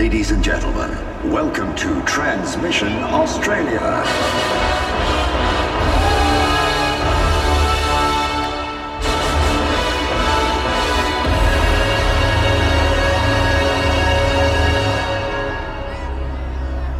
[0.00, 0.90] Ladies and gentlemen,
[1.30, 3.80] welcome to Transmission Australia.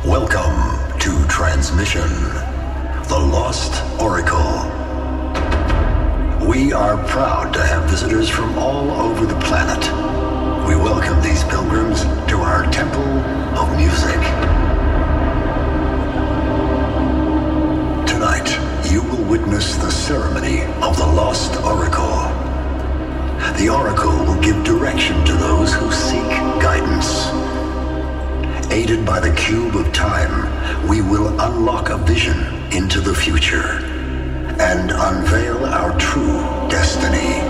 [0.04, 2.10] Welcome to Transmission,
[3.08, 4.68] the Lost Oracle.
[6.46, 10.09] We are proud to have visitors from all over the planet.
[10.70, 13.02] We welcome these pilgrims to our Temple
[13.58, 14.20] of Music.
[18.06, 18.48] Tonight,
[18.88, 22.22] you will witness the ceremony of the Lost Oracle.
[23.58, 26.30] The Oracle will give direction to those who seek
[26.62, 27.26] guidance.
[28.70, 32.38] Aided by the cube of time, we will unlock a vision
[32.70, 33.84] into the future
[34.60, 36.38] and unveil our true
[36.70, 37.42] destiny.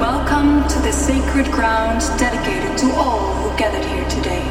[0.00, 4.42] Welcome to the sacred ground dedicated to all who gathered here today.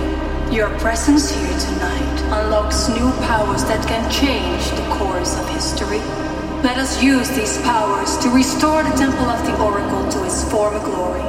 [0.55, 5.99] Your presence here tonight unlocks new powers that can change the course of history.
[6.63, 10.79] Let us use these powers to restore the Temple of the Oracle to its former
[10.79, 11.28] glory.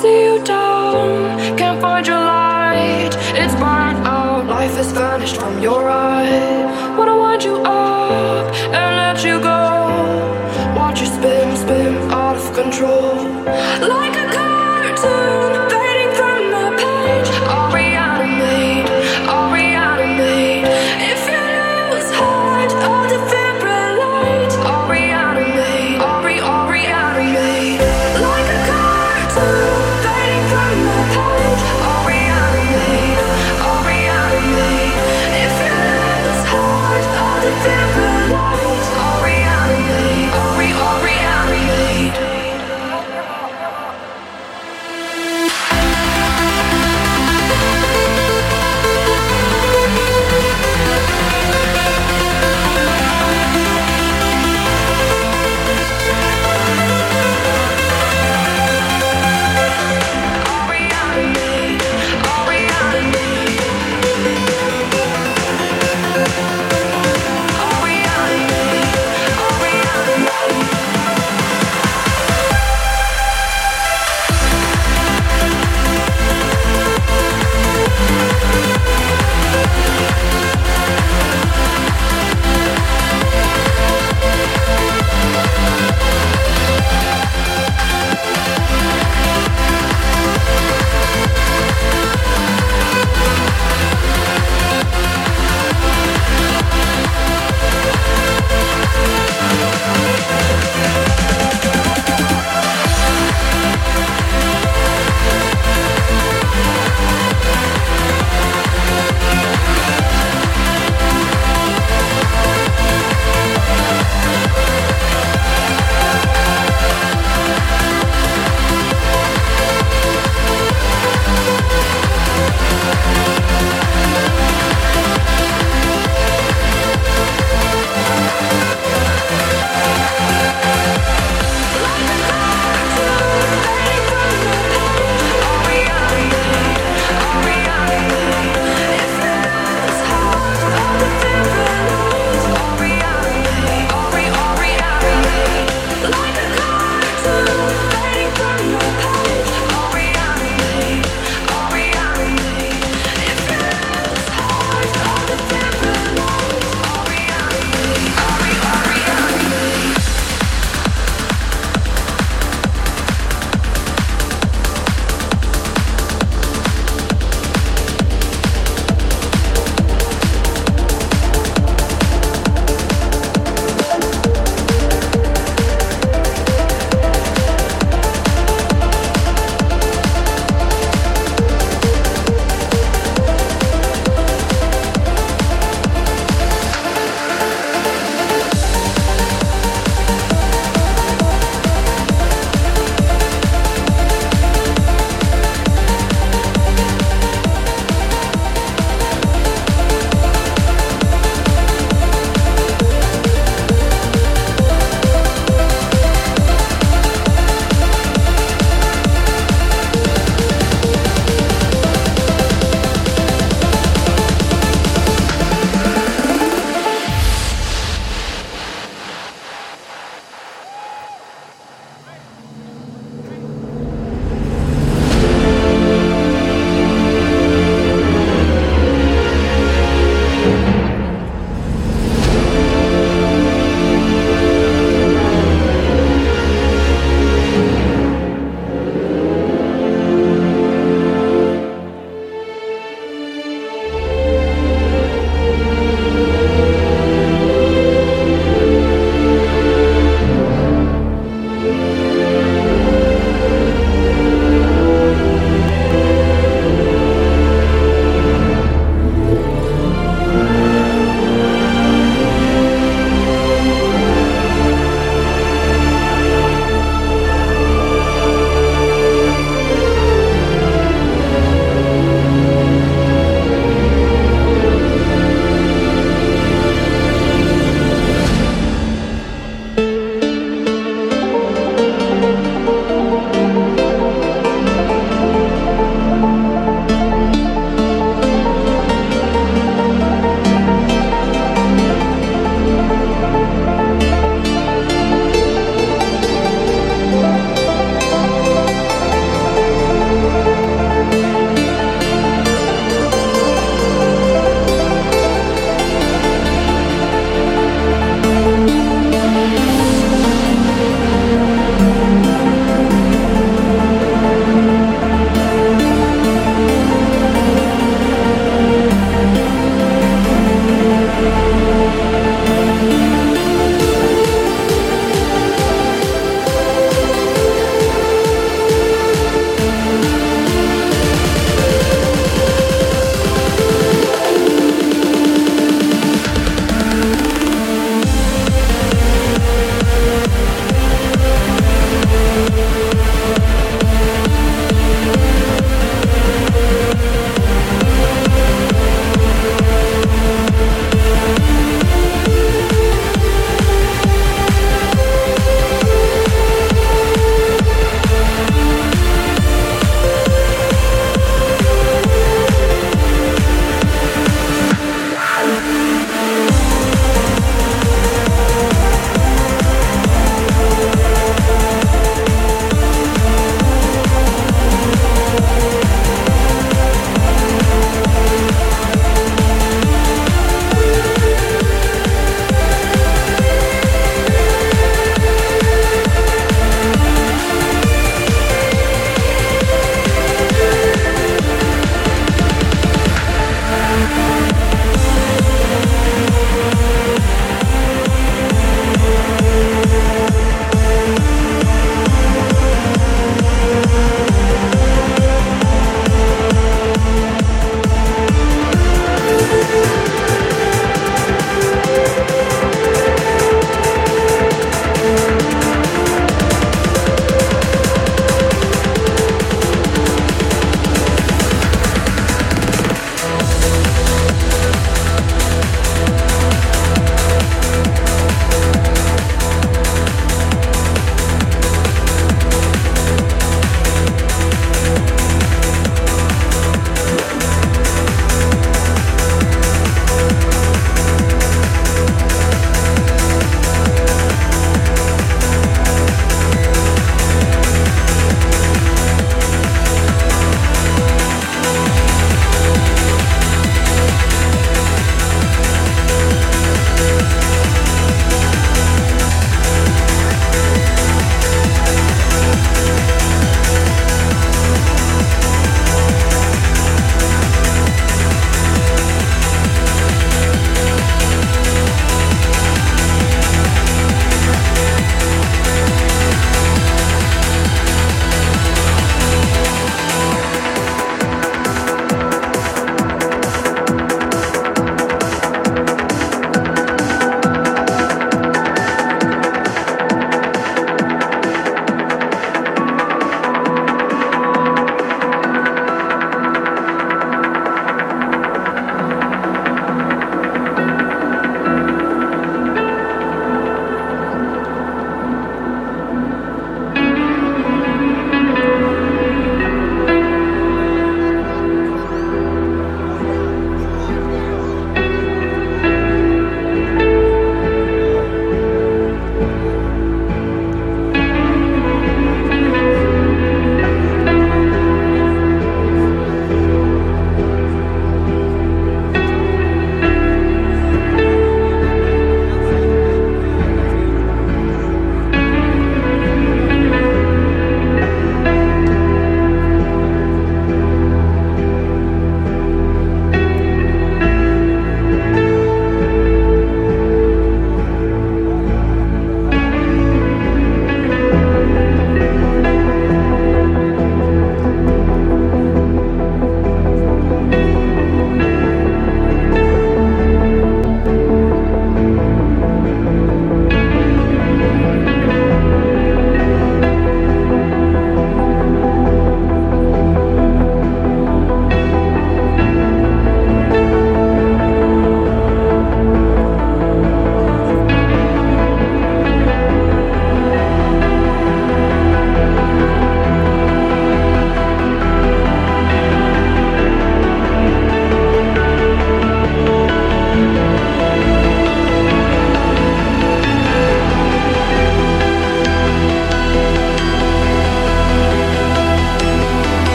[0.00, 3.12] See you down, can't find your light.
[3.40, 6.98] It's burnt out, life has vanished from your eyes.
[6.98, 8.46] Wanna wind you up
[8.78, 9.60] and let you go.
[10.76, 14.01] Watch you spin, spin out of control.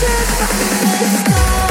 [0.00, 1.69] Just stop.